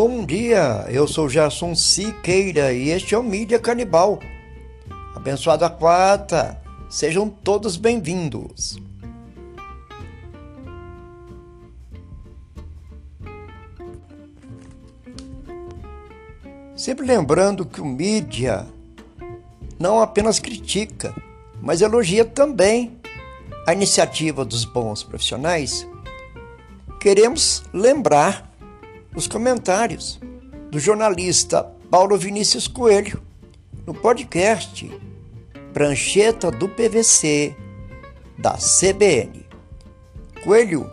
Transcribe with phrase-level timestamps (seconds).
[0.00, 4.20] Bom dia, eu sou Gerson Siqueira e este é o Mídia Canibal.
[5.12, 8.78] Abençoada quarta, sejam todos bem-vindos.
[16.76, 18.68] Sempre lembrando que o mídia
[19.80, 21.12] não apenas critica,
[21.60, 23.00] mas elogia também
[23.66, 25.84] a iniciativa dos bons profissionais.
[27.00, 28.47] Queremos lembrar
[29.18, 30.20] os comentários
[30.70, 33.20] do jornalista Paulo Vinícius Coelho
[33.84, 34.88] no podcast
[35.74, 37.52] Prancheta do PVC
[38.38, 39.44] da CBN.
[40.44, 40.88] Coelho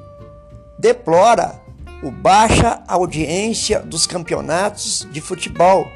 [0.79, 1.61] deplora
[2.01, 5.87] o baixa audiência dos campeonatos de futebol.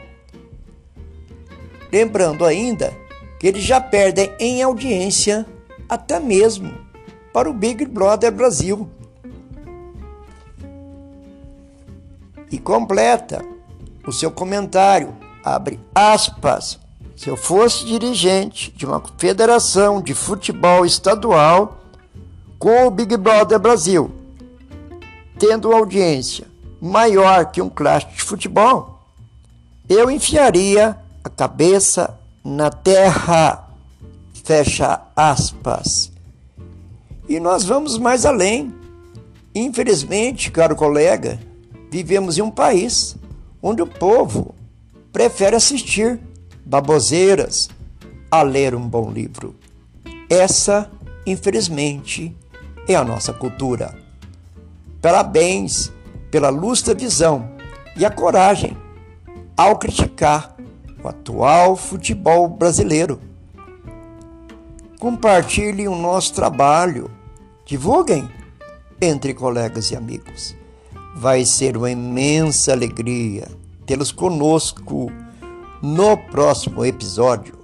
[1.91, 2.95] Lembrando ainda
[3.39, 5.47] que eles já perdem em audiência
[5.89, 6.71] até mesmo
[7.33, 8.87] para o Big Brother Brasil
[12.51, 13.43] e completa
[14.05, 16.79] o seu comentário, abre aspas,
[17.15, 21.77] se eu fosse dirigente de uma federação de futebol estadual
[22.57, 24.11] com o Big Brother Brasil,
[25.37, 26.47] tendo audiência
[26.81, 29.01] maior que um clássico de futebol,
[29.87, 33.67] eu enfiaria a cabeça na terra.
[34.43, 36.11] Fecha aspas.
[37.27, 38.73] E nós vamos mais além.
[39.53, 41.39] Infelizmente, caro colega,
[41.89, 43.15] Vivemos em um país
[43.61, 44.53] onde o povo
[45.11, 46.19] prefere assistir
[46.65, 47.69] baboseiras
[48.29, 49.55] a ler um bom livro.
[50.29, 50.89] Essa,
[51.25, 52.35] infelizmente,
[52.87, 53.97] é a nossa cultura.
[55.01, 55.91] Parabéns
[56.29, 57.49] pela lustra visão
[57.97, 58.77] e a coragem
[59.57, 60.55] ao criticar
[61.03, 63.19] o atual futebol brasileiro.
[64.99, 67.09] Compartilhem o nosso trabalho,
[67.65, 68.29] divulguem
[69.01, 70.55] entre colegas e amigos.
[71.15, 73.47] Vai ser uma imensa alegria
[73.85, 75.11] tê-los conosco
[75.81, 77.58] no próximo episódio.